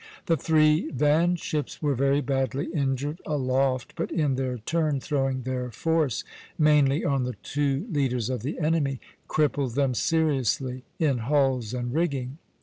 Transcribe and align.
The 0.25 0.35
three 0.35 0.89
van 0.89 1.35
ships 1.35 1.79
were 1.79 1.93
very 1.93 2.21
badly 2.21 2.73
injured 2.73 3.21
aloft, 3.23 3.93
but 3.95 4.11
in 4.11 4.33
their 4.33 4.57
turn, 4.57 4.99
throwing 4.99 5.43
their 5.43 5.69
force 5.69 6.23
mainly 6.57 7.05
on 7.05 7.21
the 7.23 7.35
two 7.43 7.85
leaders 7.91 8.27
of 8.27 8.41
the 8.41 8.57
enemy, 8.59 8.99
crippled 9.27 9.75
them 9.75 9.93
seriously 9.93 10.85
in 10.97 11.19
hulls 11.19 11.71
and 11.71 11.93
rigging. 11.93 12.39